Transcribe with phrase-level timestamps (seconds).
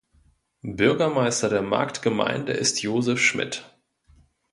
[0.63, 3.63] Bürgermeister der Marktgemeinde ist Josef Schmid.